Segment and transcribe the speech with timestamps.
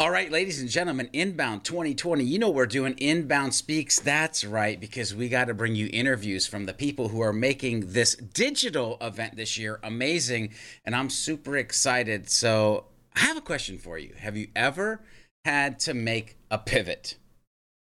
[0.00, 2.22] All right, ladies and gentlemen, Inbound 2020.
[2.22, 3.98] You know we're doing Inbound Speaks.
[3.98, 7.90] That's right, because we got to bring you interviews from the people who are making
[7.94, 10.54] this digital event this year amazing.
[10.84, 12.30] And I'm super excited.
[12.30, 12.84] So
[13.16, 14.14] I have a question for you.
[14.18, 15.00] Have you ever
[15.44, 17.16] had to make a pivot?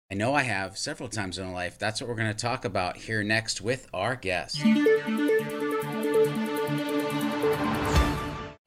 [0.09, 1.77] I know I have several times in my life.
[1.77, 4.63] That's what we're going to talk about here next with our guest.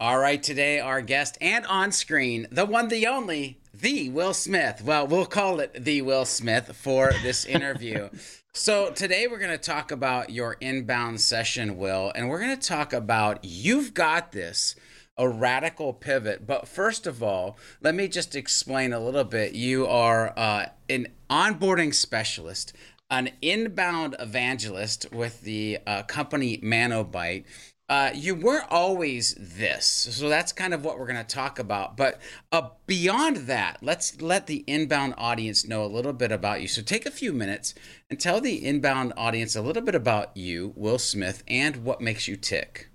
[0.01, 4.81] All right, today our guest and on screen, the one, the only, the Will Smith.
[4.81, 8.07] Well, we'll call it the Will Smith for this interview.
[8.53, 12.67] so today we're going to talk about your inbound session, Will, and we're going to
[12.67, 14.73] talk about you've got this
[15.17, 16.47] a radical pivot.
[16.47, 19.51] But first of all, let me just explain a little bit.
[19.51, 22.71] You are uh, an onboarding specialist,
[23.11, 27.43] an inbound evangelist with the uh, company Manobyte
[27.89, 29.85] uh, you weren't always this.
[29.85, 31.97] So that's kind of what we're going to talk about.
[31.97, 32.21] But
[32.51, 36.67] uh, beyond that, let's let the inbound audience know a little bit about you.
[36.67, 37.73] So take a few minutes
[38.09, 42.27] and tell the inbound audience a little bit about you, Will Smith, and what makes
[42.27, 42.89] you tick.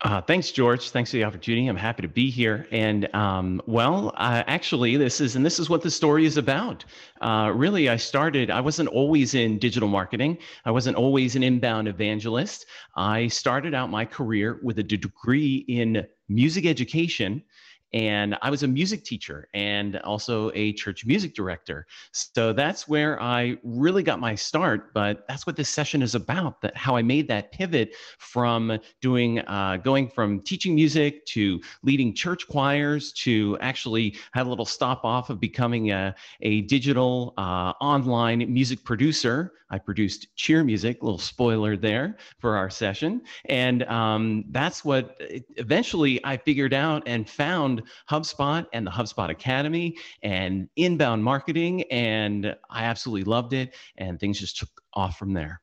[0.00, 0.90] Uh, thanks, George.
[0.90, 1.66] Thanks for the opportunity.
[1.66, 2.66] I'm happy to be here.
[2.70, 6.84] And um, well, uh, actually, this is and this is what the story is about.
[7.20, 8.50] Uh, really, I started.
[8.50, 10.38] I wasn't always in digital marketing.
[10.64, 12.66] I wasn't always an inbound evangelist.
[12.96, 17.42] I started out my career with a degree in music education
[17.94, 21.86] and I was a music teacher and also a church music director.
[22.10, 24.92] So that's where I really got my start.
[24.92, 26.60] But that's what this session is about.
[26.60, 32.12] That how I made that pivot from doing uh, going from teaching music to leading
[32.12, 37.74] church choirs to actually had a little stop off of becoming a, a digital uh,
[37.80, 39.52] online music producer.
[39.70, 43.22] I produced cheer music, little spoiler there for our session.
[43.46, 45.16] And um, that's what
[45.56, 51.82] eventually I figured out and found HubSpot and the HubSpot Academy and inbound marketing.
[51.90, 53.74] And I absolutely loved it.
[53.96, 55.60] And things just took off from there.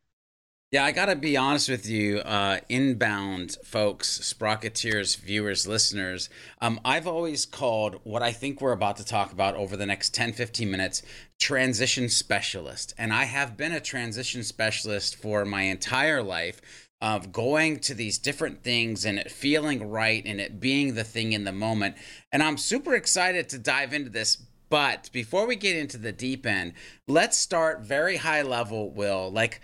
[0.72, 6.30] Yeah, I got to be honest with you, uh, inbound folks, Sprocketeers, viewers, listeners.
[6.62, 10.14] Um, I've always called what I think we're about to talk about over the next
[10.14, 11.02] 10, 15 minutes
[11.42, 12.94] transition specialist.
[12.98, 16.62] And I have been a transition specialist for my entire life
[17.02, 21.34] of going to these different things and it feeling right and it being the thing
[21.34, 21.96] in the moment.
[22.32, 24.38] And I'm super excited to dive into this.
[24.70, 26.74] But before we get into the deep end,
[27.08, 29.30] let's start very high level, Will.
[29.32, 29.62] Like,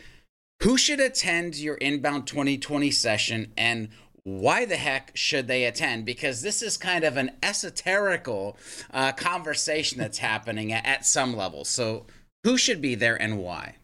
[0.63, 3.89] who should attend your inbound 2020 session and
[4.23, 6.05] why the heck should they attend?
[6.05, 8.57] Because this is kind of an esoterical
[8.91, 11.63] uh, conversation that's happening at, at some level.
[11.63, 12.07] So,
[12.43, 13.75] who should be there and why?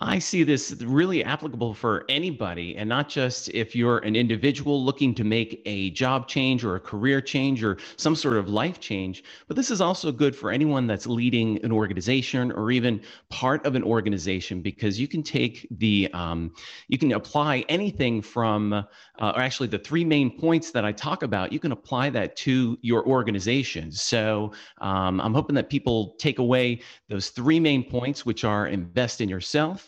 [0.00, 5.12] I see this really applicable for anybody, and not just if you're an individual looking
[5.16, 9.24] to make a job change or a career change or some sort of life change,
[9.48, 13.74] but this is also good for anyone that's leading an organization or even part of
[13.74, 16.52] an organization because you can take the, um,
[16.86, 18.84] you can apply anything from, uh,
[19.20, 22.78] or actually the three main points that I talk about, you can apply that to
[22.82, 23.90] your organization.
[23.90, 29.20] So um, I'm hoping that people take away those three main points, which are invest
[29.20, 29.87] in yourself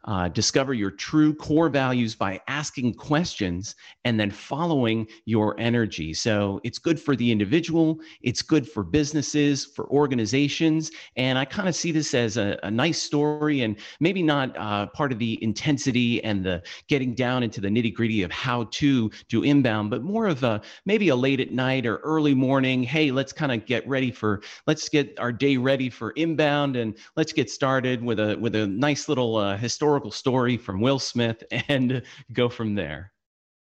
[0.05, 3.75] uh, discover your true core values by asking questions
[4.05, 6.13] and then following your energy.
[6.13, 10.91] So it's good for the individual, it's good for businesses, for organizations.
[11.15, 14.87] And I kind of see this as a, a, nice story and maybe not uh,
[14.87, 19.11] part of the intensity and the getting down into the nitty gritty of how to
[19.27, 22.81] do inbound, but more of a maybe a late at night or early morning.
[22.81, 26.97] Hey, let's kind of get ready for, let's get our day ready for inbound and
[27.15, 30.99] let's get started with a, with a nice little uh, historical historical story from Will
[30.99, 32.01] Smith and
[32.33, 33.11] go from there.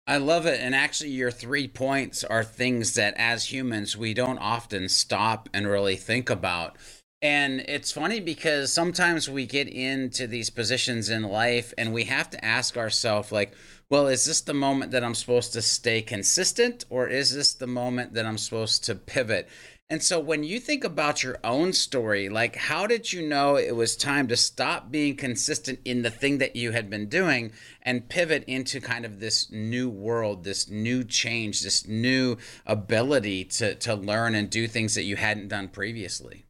[0.07, 0.61] I love it.
[0.61, 5.67] And actually, your three points are things that as humans, we don't often stop and
[5.67, 6.77] really think about.
[7.23, 12.29] And it's funny because sometimes we get into these positions in life and we have
[12.31, 13.55] to ask ourselves, like,
[13.89, 17.67] well, is this the moment that I'm supposed to stay consistent or is this the
[17.67, 19.49] moment that I'm supposed to pivot?
[19.95, 23.77] And so when you think about your own story, like how did you know it
[23.77, 28.09] was time to stop being consistent in the thing that you had been doing and
[28.09, 32.37] pivot into kind of this new world, this new change, this new
[32.67, 36.45] ability to to learn and do things that you hadn't done previously?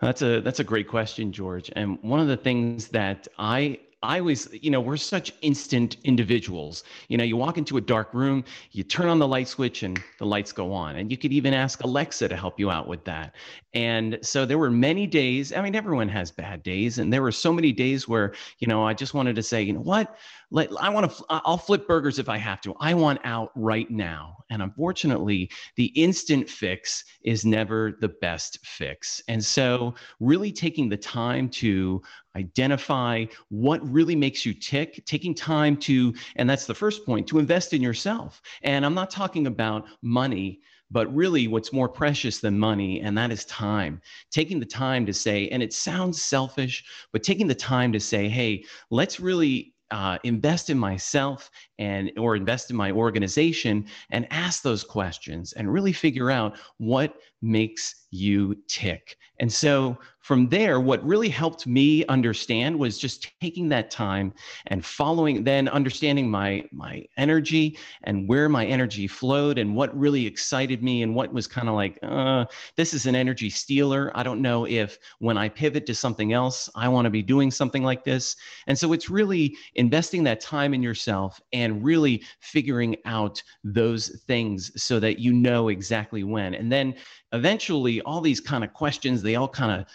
[0.00, 1.70] That's a that's a great question, George.
[1.76, 6.82] And one of the things that I I always, you know, we're such instant individuals.
[7.08, 10.02] You know, you walk into a dark room, you turn on the light switch, and
[10.18, 10.96] the lights go on.
[10.96, 13.34] And you could even ask Alexa to help you out with that.
[13.74, 15.52] And so there were many days.
[15.52, 18.84] I mean, everyone has bad days, and there were so many days where, you know,
[18.84, 20.16] I just wanted to say, you know what?
[20.52, 22.74] Let I want to I'll flip burgers if I have to.
[22.78, 24.36] I want out right now.
[24.50, 29.22] And unfortunately, the instant fix is never the best fix.
[29.28, 32.02] And so, really taking the time to
[32.36, 37.38] identify what really makes you tick, taking time to, and that's the first point, to
[37.38, 38.42] invest in yourself.
[38.62, 40.60] And I'm not talking about money
[40.90, 43.98] but really what's more precious than money and that is time
[44.30, 48.28] taking the time to say and it sounds selfish but taking the time to say
[48.28, 54.62] hey let's really uh, invest in myself and or invest in my organization and ask
[54.62, 59.16] those questions and really figure out what makes you tick.
[59.38, 64.32] And so from there, what really helped me understand was just taking that time
[64.68, 70.24] and following, then understanding my my energy and where my energy flowed and what really
[70.24, 72.44] excited me and what was kind of like, uh,
[72.76, 74.12] this is an energy stealer.
[74.14, 77.50] I don't know if when I pivot to something else, I want to be doing
[77.50, 78.36] something like this.
[78.68, 84.70] And so it's really investing that time in yourself and really figuring out those things
[84.80, 86.54] so that you know exactly when.
[86.54, 86.94] And then
[87.32, 89.86] eventually all these kind of questions, they all kind of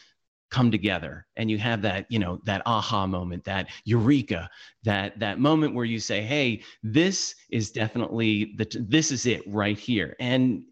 [0.50, 4.50] come together and you have that you know that aha moment that eureka
[4.84, 9.78] that that moment where you say hey this is definitely the this is it right
[9.78, 10.16] here.
[10.20, 10.64] And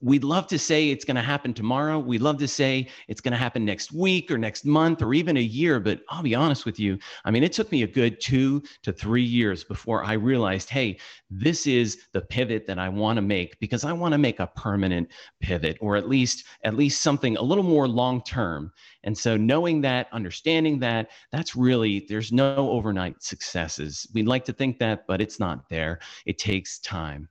[0.00, 1.98] we'd love to say it's going to happen tomorrow.
[1.98, 5.36] We'd love to say it's going to happen next week or next month or even
[5.36, 5.78] a year.
[5.80, 6.98] But I'll be honest with you.
[7.24, 10.98] I mean, it took me a good two to three years before I realized, hey,
[11.30, 14.46] this is the pivot that I want to make because I want to make a
[14.48, 15.08] permanent
[15.40, 18.72] pivot or at least at least something a little more long term.
[19.04, 24.06] And so knowing that, understanding that, that's really there's no overnight successes.
[24.14, 26.00] We'd like to think that, but it's not there.
[26.26, 27.28] It takes time.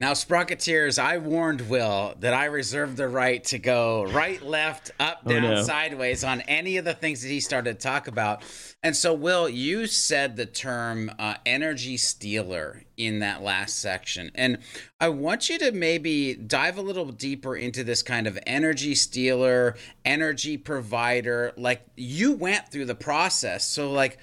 [0.00, 5.22] Now, Sprocketeers, I warned Will that I reserved the right to go right, left, up,
[5.26, 5.62] oh, down, oh, no.
[5.64, 8.44] sideways on any of the things that he started to talk about.
[8.80, 14.30] And so, Will, you said the term uh, energy stealer in that last section.
[14.36, 14.58] And
[15.00, 19.74] I want you to maybe dive a little deeper into this kind of energy stealer,
[20.04, 21.52] energy provider.
[21.56, 23.66] Like you went through the process.
[23.66, 24.18] So, like,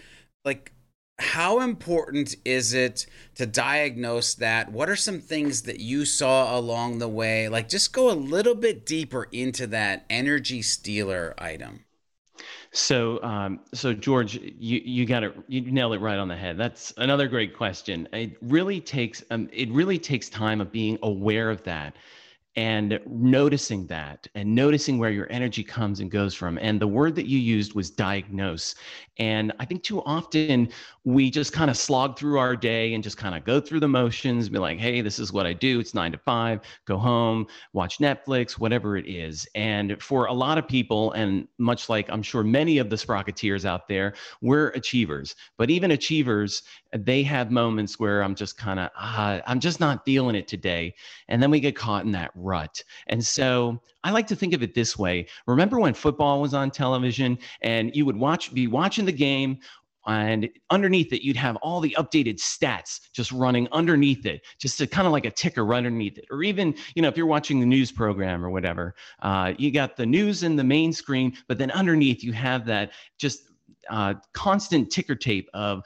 [0.46, 0.72] like,
[1.18, 4.72] how important is it to diagnose that?
[4.72, 7.48] What are some things that you saw along the way?
[7.48, 11.86] Like, just go a little bit deeper into that energy stealer item.
[12.72, 15.34] So, um, so George, you you got it.
[15.48, 16.58] You nailed it right on the head.
[16.58, 18.10] That's another great question.
[18.12, 21.96] It really takes um, it really takes time of being aware of that
[22.56, 26.58] and noticing that and noticing where your energy comes and goes from.
[26.60, 28.76] And the word that you used was diagnose.
[29.18, 30.70] And I think too often
[31.04, 33.88] we just kind of slog through our day and just kind of go through the
[33.88, 35.80] motions, be like, hey, this is what I do.
[35.80, 39.48] It's nine to five, go home, watch Netflix, whatever it is.
[39.56, 43.66] And for a lot of people, and much like I'm sure many of the Sprocketeers
[43.66, 45.36] out there, we're achievers.
[45.58, 46.64] But even achievers,
[46.98, 50.96] they have moments where I'm just kind of, ah, I'm just not feeling it today.
[51.28, 52.82] And then we get caught in that rut.
[53.08, 55.28] And so I like to think of it this way.
[55.48, 59.60] Remember when football was on television and you would watch be watching the game
[60.08, 64.86] and underneath it you'd have all the updated stats just running underneath it just to
[64.86, 67.66] kind of like a ticker underneath it or even you know if you're watching the
[67.66, 68.94] news program or whatever
[69.24, 72.92] uh, you got the news in the main screen but then underneath you have that
[73.18, 73.50] just
[73.90, 75.84] uh, constant ticker tape of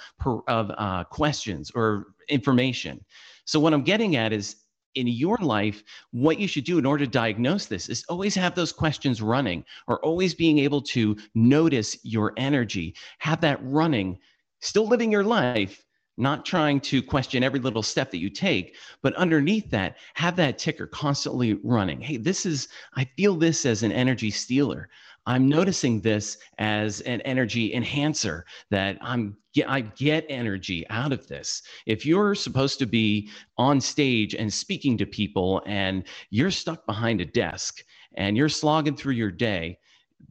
[0.47, 3.03] of uh, questions or information
[3.45, 4.57] so what i'm getting at is
[4.95, 8.55] in your life, what you should do in order to diagnose this is always have
[8.55, 14.17] those questions running or always being able to notice your energy, have that running,
[14.61, 15.85] still living your life,
[16.17, 20.57] not trying to question every little step that you take, but underneath that, have that
[20.57, 22.01] ticker constantly running.
[22.01, 24.89] Hey, this is, I feel this as an energy stealer.
[25.29, 31.61] I'm noticing this as an energy enhancer that I'm I get energy out of this.
[31.85, 37.21] If you're supposed to be on stage and speaking to people and you're stuck behind
[37.21, 37.83] a desk
[38.15, 39.77] and you're slogging through your day,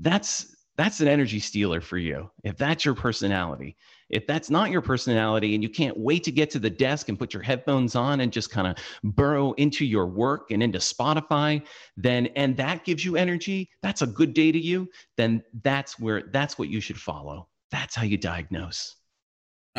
[0.01, 2.31] that's that's an energy stealer for you.
[2.45, 3.77] If that's your personality.
[4.11, 7.19] If that's not your personality and you can't wait to get to the desk and
[7.19, 11.67] put your headphones on and just kind of burrow into your work and into Spotify,
[11.97, 16.23] then and that gives you energy, that's a good day to you, then that's where
[16.33, 17.49] that's what you should follow.
[17.71, 18.98] That's how you diagnose.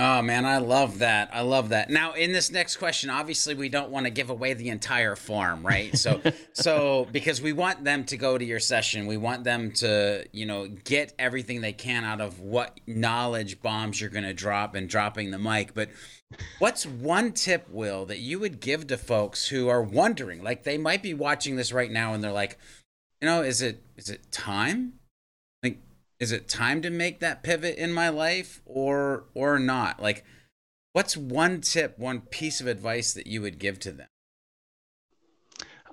[0.01, 1.29] Oh man, I love that.
[1.33, 1.89] I love that.
[1.89, 5.65] Now, in this next question, obviously we don't want to give away the entire farm,
[5.65, 5.97] right?
[5.97, 6.21] So
[6.53, 10.45] so because we want them to go to your session, we want them to, you
[10.45, 14.87] know, get everything they can out of what knowledge bombs you're going to drop and
[14.87, 15.89] dropping the mic, but
[16.59, 20.77] what's one tip, Will, that you would give to folks who are wondering, like they
[20.77, 22.57] might be watching this right now and they're like,
[23.19, 24.93] you know, is it is it time?
[26.19, 30.25] Is it time to make that pivot in my life or or not like
[30.93, 34.07] what's one tip, one piece of advice that you would give to them?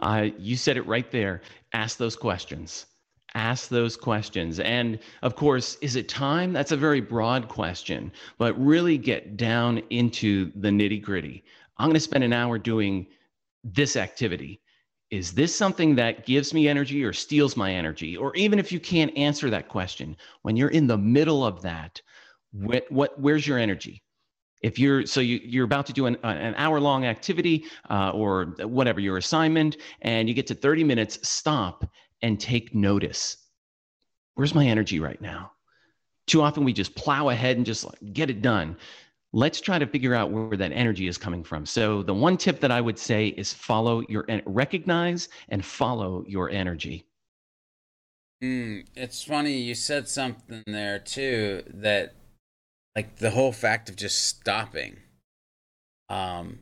[0.01, 1.43] Uh, you said it right there.
[1.73, 2.87] Ask those questions.
[3.35, 4.61] Ask those questions.
[4.61, 6.53] And of course, is it time?
[6.53, 11.45] That's a very broad question, but really get down into the nitty gritty.
[11.79, 13.07] I'm going to spend an hour doing
[13.63, 14.61] this activity.
[15.11, 18.17] Is this something that gives me energy or steals my energy?
[18.17, 22.01] Or even if you can't answer that question, when you're in the middle of that,
[22.53, 24.03] what, what where's your energy?
[24.63, 28.47] if you're so you, you're about to do an, an hour long activity uh, or
[28.61, 31.89] whatever your assignment and you get to 30 minutes stop
[32.23, 33.37] and take notice
[34.35, 35.53] where's my energy right now
[36.27, 38.77] too often we just plow ahead and just get it done
[39.37, 41.67] let's try to figure out where that energy is coming from.
[41.67, 46.49] So the one tip that i would say is follow your recognize and follow your
[46.49, 47.05] energy.
[48.43, 52.15] Mm, it's funny you said something there too that
[52.97, 54.97] like the whole fact of just stopping
[56.09, 56.61] um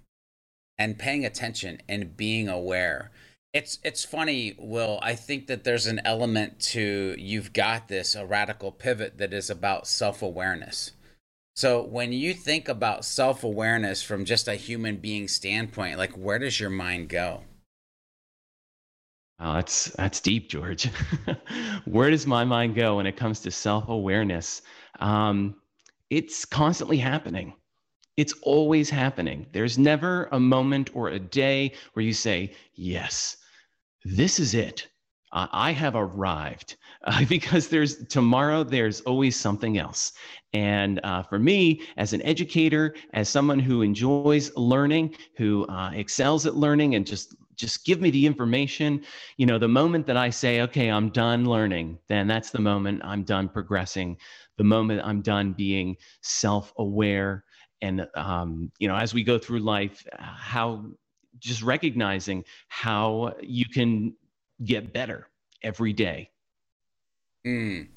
[0.76, 3.12] and paying attention and being aware.
[3.52, 8.26] It's it's funny will i think that there's an element to you've got this a
[8.26, 10.90] radical pivot that is about self-awareness
[11.54, 16.61] so when you think about self-awareness from just a human being standpoint like where does
[16.61, 17.42] your mind go
[19.40, 20.88] Oh, that's that's deep, George.
[21.84, 24.62] Where does my mind go when it comes to self-awareness?
[25.00, 25.56] Um,
[26.08, 27.54] it's constantly happening.
[28.16, 29.46] It's always happening.
[29.52, 33.37] There's never a moment or a day where you say, Yes,
[34.04, 34.87] this is it.
[35.35, 40.12] I have arrived uh, because there's tomorrow, there's always something else.
[40.53, 46.47] And uh, for me, as an educator, as someone who enjoys learning, who uh, excels
[46.47, 49.00] at learning, and just just give me the information,
[49.37, 53.00] you know, the moment that I say, okay, I'm done learning, then that's the moment
[53.05, 54.19] I'm done progressing
[54.57, 57.45] the moment I'm done being self aware.
[57.83, 60.85] And, um, you know, as we go through life, how
[61.38, 64.14] just recognizing how you can
[64.64, 65.28] get better
[65.62, 66.30] every day.
[67.47, 67.88] Mm,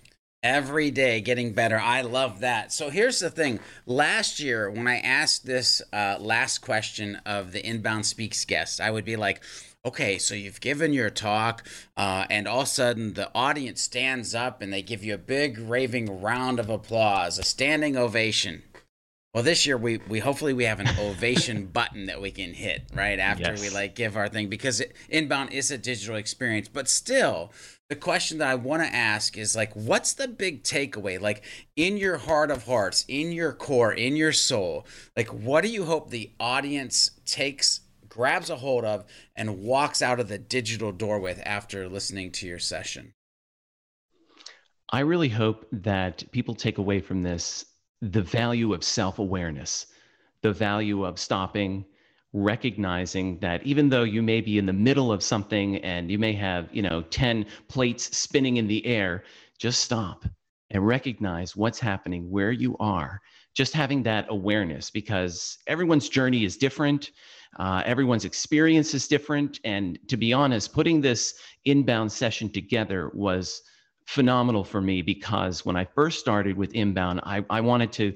[0.44, 1.80] every day getting better.
[1.80, 2.72] I love that.
[2.72, 3.60] So here's the thing.
[3.86, 8.92] Last year, when I asked this uh, last question of the inbound speaks guest, I
[8.92, 9.42] would be like,
[9.86, 14.36] okay, so you've given your talk, uh, and all of a sudden the audience stands
[14.36, 18.64] up and they give you a big raving round of applause, a standing ovation.
[19.38, 22.86] Well, this year we we hopefully we have an ovation button that we can hit
[22.96, 23.62] right after yes.
[23.62, 27.54] we like give our thing because it, inbound is a digital experience, but still
[27.88, 31.22] the question that I want to ask is like, what's the big takeaway?
[31.22, 31.44] Like
[31.76, 35.86] in your heart of hearts, in your core, in your soul, like what do you
[35.86, 41.20] hope the audience takes grabs a hold of, and walks out of the digital door
[41.20, 43.14] with after listening to your session?
[44.92, 47.66] I really hope that people take away from this
[48.02, 49.88] the value of self awareness,
[50.42, 51.86] the value of stopping,
[52.34, 56.34] recognizing that even though you may be in the middle of something and you may
[56.34, 59.24] have, you know, 10 plates spinning in the air,
[59.58, 60.26] just stop
[60.72, 63.22] and recognize what's happening where you are.
[63.54, 67.12] Just having that awareness because everyone's journey is different.
[67.58, 69.60] Uh, everyone's experience is different.
[69.64, 71.36] And to be honest, putting this
[71.66, 73.64] inbound session together was
[74.08, 78.14] phenomenal for me because when I first started with inbound, I, I wanted to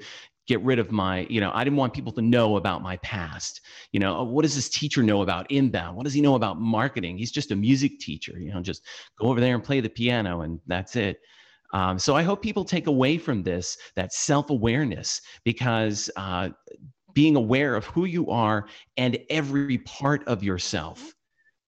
[0.48, 3.60] get rid of my, you know, I didn't want people to know about my past.
[3.92, 5.96] You know, oh, what does this teacher know about inbound?
[5.96, 7.18] What does he know about marketing?
[7.18, 8.84] He's just a music teacher, you know, just
[9.20, 11.20] go over there and play the piano and that's it.
[11.74, 16.50] Um, so I hope people take away from this that self awareness because uh,
[17.14, 21.14] being aware of who you are and every part of yourself.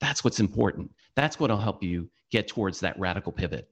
[0.01, 0.91] That's what's important.
[1.15, 3.69] That's what'll help you get towards that radical pivot.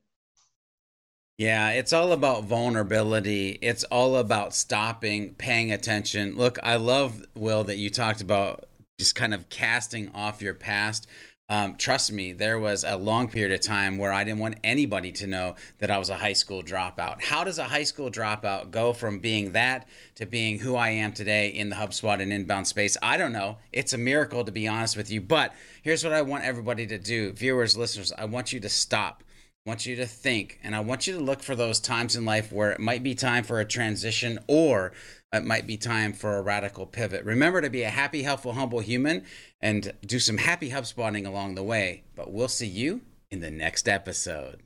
[1.39, 3.59] Yeah, it's all about vulnerability.
[3.63, 6.37] It's all about stopping, paying attention.
[6.37, 8.67] Look, I love, Will, that you talked about
[8.99, 11.09] just kind of casting off your past
[11.53, 15.13] um, trust me, there was a long period of time where I didn't want anybody
[15.13, 17.23] to know that I was a high school dropout.
[17.23, 21.13] How does a high school dropout go from being that to being who I am
[21.13, 22.97] today in the HubSpot and inbound space?
[23.03, 23.59] I don't know.
[23.71, 25.21] It's a miracle, to be honest with you.
[25.21, 29.23] But here's what I want everybody to do viewers, listeners, I want you to stop.
[29.65, 32.25] I want you to think, and I want you to look for those times in
[32.25, 34.93] life where it might be time for a transition or
[35.33, 37.25] it might be time for a radical pivot.
[37.25, 39.25] Remember to be a happy, helpful, humble human
[39.61, 42.03] and do some happy HubSpotting along the way.
[42.17, 44.63] But we'll see you in the next episode.